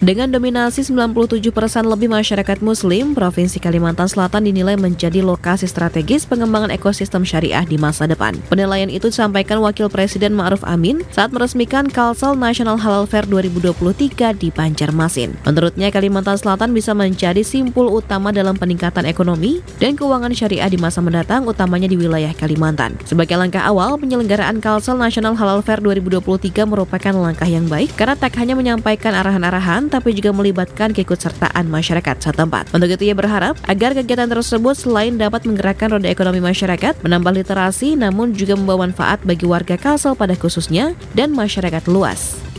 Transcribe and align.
Dengan 0.00 0.32
dominasi 0.32 0.80
97 0.80 1.52
persen 1.52 1.84
lebih 1.84 2.08
masyarakat 2.08 2.64
muslim, 2.64 3.12
Provinsi 3.12 3.60
Kalimantan 3.60 4.08
Selatan 4.08 4.48
dinilai 4.48 4.72
menjadi 4.72 5.20
lokasi 5.20 5.68
strategis 5.68 6.24
pengembangan 6.24 6.72
ekosistem 6.72 7.20
syariah 7.20 7.60
di 7.68 7.76
masa 7.76 8.08
depan. 8.08 8.32
Penilaian 8.48 8.88
itu 8.88 9.12
disampaikan 9.12 9.60
Wakil 9.60 9.92
Presiden 9.92 10.32
Ma'ruf 10.32 10.64
Amin 10.64 11.04
saat 11.12 11.36
meresmikan 11.36 11.84
Kalsel 11.84 12.32
National 12.32 12.80
Halal 12.80 13.04
Fair 13.04 13.28
2023 13.28 14.40
di 14.40 14.48
Banjarmasin. 14.48 15.36
Menurutnya, 15.44 15.92
Kalimantan 15.92 16.40
Selatan 16.40 16.72
bisa 16.72 16.96
menjadi 16.96 17.44
simpul 17.44 17.92
utama 17.92 18.32
dalam 18.32 18.56
peningkatan 18.56 19.04
ekonomi 19.04 19.60
dan 19.84 20.00
keuangan 20.00 20.32
syariah 20.32 20.72
di 20.72 20.80
masa 20.80 21.04
mendatang, 21.04 21.44
utamanya 21.44 21.92
di 21.92 22.00
wilayah 22.00 22.32
Kalimantan. 22.32 22.96
Sebagai 23.04 23.36
langkah 23.36 23.68
awal, 23.68 24.00
penyelenggaraan 24.00 24.64
Kalsel 24.64 24.96
National 24.96 25.36
Halal 25.36 25.60
Fair 25.60 25.84
2023 25.84 26.64
merupakan 26.64 27.12
langkah 27.12 27.44
yang 27.44 27.68
baik 27.68 27.92
karena 28.00 28.16
tak 28.16 28.40
hanya 28.40 28.56
menyampaikan 28.56 29.12
arahan-arahan, 29.12 29.89
tapi 29.90 30.14
juga 30.14 30.30
melibatkan 30.30 30.94
keikutsertaan 30.94 31.66
masyarakat 31.66 32.16
setempat. 32.22 32.70
Untuk 32.70 32.88
itu 32.88 33.10
ia 33.10 33.16
berharap 33.18 33.58
agar 33.66 33.92
kegiatan 33.92 34.30
tersebut 34.30 34.78
selain 34.78 35.18
dapat 35.18 35.44
menggerakkan 35.44 35.90
roda 35.90 36.06
ekonomi 36.06 36.38
masyarakat, 36.38 37.02
menambah 37.02 37.42
literasi, 37.42 37.98
namun 37.98 38.32
juga 38.32 38.54
membawa 38.54 38.86
manfaat 38.88 39.18
bagi 39.26 39.44
warga 39.44 39.74
Kalsel 39.74 40.14
pada 40.14 40.38
khususnya 40.38 40.94
dan 41.12 41.34
masyarakat 41.34 41.84
luas. 41.90 42.49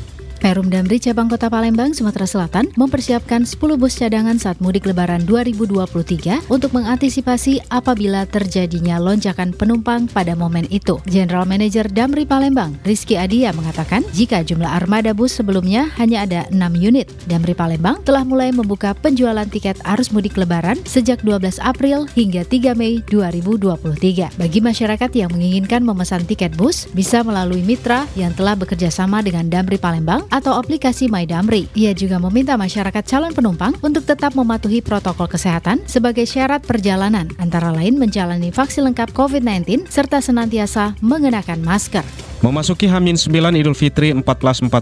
Perum 0.41 0.73
Damri 0.73 0.97
Cabang 0.97 1.29
Kota 1.29 1.53
Palembang, 1.53 1.93
Sumatera 1.93 2.25
Selatan 2.25 2.73
mempersiapkan 2.73 3.45
10 3.45 3.61
bus 3.77 3.93
cadangan 3.93 4.41
saat 4.41 4.57
mudik 4.57 4.89
lebaran 4.89 5.21
2023 5.29 6.49
untuk 6.49 6.73
mengantisipasi 6.73 7.61
apabila 7.69 8.25
terjadinya 8.25 8.97
lonjakan 8.97 9.53
penumpang 9.53 10.09
pada 10.09 10.33
momen 10.33 10.65
itu. 10.73 10.97
General 11.05 11.45
Manager 11.45 11.85
Damri 11.85 12.25
Palembang, 12.25 12.73
Rizky 12.81 13.21
Adia 13.21 13.53
mengatakan 13.53 14.01
jika 14.17 14.41
jumlah 14.41 14.65
armada 14.65 15.13
bus 15.13 15.29
sebelumnya 15.29 15.93
hanya 16.01 16.25
ada 16.25 16.49
6 16.49 16.57
unit, 16.73 17.05
Damri 17.29 17.53
Palembang 17.53 18.01
telah 18.01 18.25
mulai 18.25 18.49
membuka 18.49 18.97
penjualan 18.97 19.45
tiket 19.45 19.77
arus 19.93 20.09
mudik 20.09 20.41
lebaran 20.41 20.81
sejak 20.89 21.21
12 21.21 21.61
April 21.61 22.09
hingga 22.17 22.41
3 22.49 22.73
Mei 22.73 23.05
2023. 23.13 24.41
Bagi 24.41 24.57
masyarakat 24.57 25.11
yang 25.13 25.29
menginginkan 25.29 25.85
memesan 25.85 26.25
tiket 26.25 26.57
bus, 26.57 26.89
bisa 26.97 27.21
melalui 27.21 27.61
mitra 27.61 28.09
yang 28.17 28.33
telah 28.33 28.57
bekerja 28.57 28.89
sama 28.89 29.21
dengan 29.21 29.45
Damri 29.45 29.77
Palembang 29.77 30.30
atau 30.31 30.55
aplikasi 30.55 31.11
MyDamri. 31.11 31.67
Ia 31.75 31.91
juga 31.91 32.17
meminta 32.17 32.55
masyarakat 32.55 33.03
calon 33.03 33.35
penumpang 33.35 33.75
untuk 33.83 34.07
tetap 34.07 34.33
mematuhi 34.33 34.79
protokol 34.79 35.27
kesehatan 35.27 35.83
sebagai 35.85 36.23
syarat 36.23 36.63
perjalanan, 36.63 37.27
antara 37.37 37.69
lain 37.69 37.99
menjalani 37.99 38.49
vaksin 38.49 38.87
lengkap 38.87 39.11
COVID-19 39.11 39.91
serta 39.91 40.23
senantiasa 40.23 40.95
mengenakan 41.03 41.59
masker. 41.59 42.30
Memasuki 42.41 42.89
Hamin 42.89 43.21
9 43.21 43.53
Idul 43.53 43.77
Fitri 43.77 44.09
1444 44.17 44.73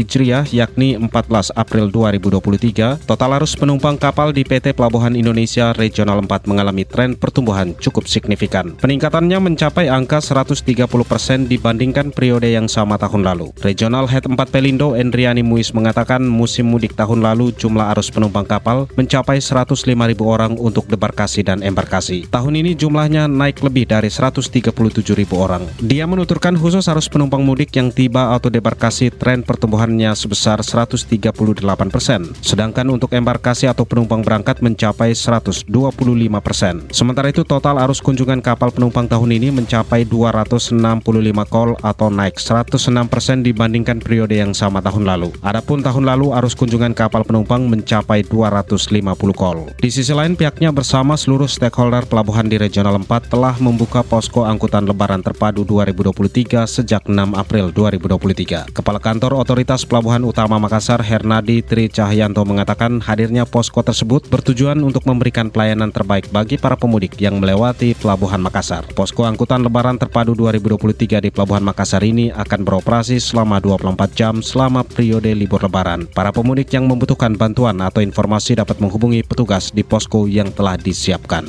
Hijriah 0.00 0.48
yakni 0.48 0.96
14 0.96 1.52
April 1.52 1.92
2023, 1.92 3.04
total 3.04 3.36
arus 3.36 3.52
penumpang 3.52 4.00
kapal 4.00 4.32
di 4.32 4.40
PT 4.48 4.72
Pelabuhan 4.72 5.12
Indonesia 5.12 5.76
Regional 5.76 6.24
4 6.24 6.48
mengalami 6.48 6.88
tren 6.88 7.12
pertumbuhan 7.12 7.76
cukup 7.76 8.08
signifikan. 8.08 8.72
Peningkatannya 8.80 9.44
mencapai 9.44 9.92
angka 9.92 10.24
130 10.24 10.88
persen 11.04 11.44
dibandingkan 11.44 12.16
periode 12.16 12.48
yang 12.48 12.64
sama 12.64 12.96
tahun 12.96 13.28
lalu. 13.28 13.52
Regional 13.60 14.08
Head 14.08 14.32
4 14.32 14.48
Pelindo 14.48 14.96
Endriani 14.96 15.44
Muiz 15.44 15.76
mengatakan 15.76 16.24
musim 16.24 16.72
mudik 16.72 16.96
tahun 16.96 17.20
lalu 17.20 17.52
jumlah 17.60 17.92
arus 17.92 18.08
penumpang 18.08 18.48
kapal 18.48 18.88
mencapai 18.96 19.36
105 19.36 19.84
ribu 19.84 20.32
orang 20.32 20.56
untuk 20.56 20.88
debarkasi 20.88 21.44
dan 21.44 21.60
embarkasi. 21.60 22.24
Tahun 22.32 22.56
ini 22.56 22.72
jumlahnya 22.72 23.28
naik 23.28 23.60
lebih 23.60 23.84
dari 23.84 24.08
137 24.08 24.72
ribu 25.12 25.44
orang. 25.44 25.68
Dia 25.76 26.08
menuturkan 26.08 26.56
khusus 26.56 26.88
arus 27.02 27.10
penumpang 27.10 27.42
mudik 27.42 27.74
yang 27.74 27.90
tiba 27.90 28.30
atau 28.30 28.46
debarkasi 28.46 29.10
tren 29.10 29.42
pertumbuhannya 29.42 30.14
sebesar 30.14 30.62
138 30.62 31.34
persen, 31.90 32.30
sedangkan 32.38 32.86
untuk 32.94 33.10
embarkasi 33.10 33.66
atau 33.66 33.82
penumpang 33.82 34.22
berangkat 34.22 34.62
mencapai 34.62 35.10
125 35.10 35.66
persen. 36.38 36.86
Sementara 36.94 37.34
itu 37.34 37.42
total 37.42 37.82
arus 37.82 37.98
kunjungan 37.98 38.38
kapal 38.38 38.70
penumpang 38.70 39.10
tahun 39.10 39.34
ini 39.34 39.50
mencapai 39.50 40.06
265 40.06 40.78
kol 41.50 41.74
atau 41.82 42.06
naik 42.06 42.38
106 42.38 42.70
persen 43.10 43.42
dibandingkan 43.42 43.98
periode 43.98 44.38
yang 44.38 44.54
sama 44.54 44.78
tahun 44.78 45.02
lalu. 45.02 45.34
Adapun 45.42 45.82
tahun 45.82 46.06
lalu 46.06 46.38
arus 46.38 46.54
kunjungan 46.54 46.94
kapal 46.94 47.26
penumpang 47.26 47.66
mencapai 47.66 48.22
250 48.30 48.94
kol. 49.34 49.74
Di 49.74 49.90
sisi 49.90 50.14
lain 50.14 50.38
pihaknya 50.38 50.70
bersama 50.70 51.18
seluruh 51.18 51.50
stakeholder 51.50 52.06
pelabuhan 52.06 52.46
di 52.46 52.62
Regional 52.62 52.94
4 53.02 53.26
telah 53.26 53.58
membuka 53.58 54.06
posko 54.06 54.46
angkutan 54.46 54.86
lebaran 54.86 55.18
terpadu 55.18 55.66
2023 55.66 56.62
sejak 56.62 56.91
sejak 56.92 57.08
6 57.08 57.40
April 57.40 57.72
2023. 57.72 58.68
Kepala 58.68 59.00
Kantor 59.00 59.40
Otoritas 59.40 59.88
Pelabuhan 59.88 60.28
Utama 60.28 60.60
Makassar 60.60 61.00
Hernadi 61.00 61.64
Tri 61.64 61.88
Cahyanto 61.88 62.44
mengatakan 62.44 63.00
hadirnya 63.00 63.48
posko 63.48 63.80
tersebut 63.80 64.28
bertujuan 64.28 64.76
untuk 64.84 65.08
memberikan 65.08 65.48
pelayanan 65.48 65.88
terbaik 65.88 66.28
bagi 66.28 66.60
para 66.60 66.76
pemudik 66.76 67.16
yang 67.16 67.40
melewati 67.40 67.96
Pelabuhan 67.96 68.44
Makassar. 68.44 68.84
Posko 68.92 69.24
angkutan 69.24 69.64
lebaran 69.64 69.96
terpadu 69.96 70.36
2023 70.36 71.24
di 71.24 71.30
Pelabuhan 71.32 71.64
Makassar 71.64 72.04
ini 72.04 72.28
akan 72.28 72.60
beroperasi 72.60 73.16
selama 73.16 73.56
24 73.56 74.12
jam 74.12 74.44
selama 74.44 74.84
periode 74.84 75.32
libur 75.32 75.64
lebaran. 75.64 76.04
Para 76.12 76.28
pemudik 76.28 76.76
yang 76.76 76.84
membutuhkan 76.84 77.40
bantuan 77.40 77.80
atau 77.80 78.04
informasi 78.04 78.60
dapat 78.60 78.76
menghubungi 78.84 79.24
petugas 79.24 79.72
di 79.72 79.80
posko 79.80 80.28
yang 80.28 80.52
telah 80.52 80.76
disiapkan. 80.76 81.48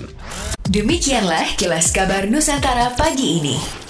Demikianlah 0.72 1.60
kilas 1.60 1.92
kabar 1.92 2.32
Nusantara 2.32 2.96
pagi 2.96 3.44
ini. 3.44 3.83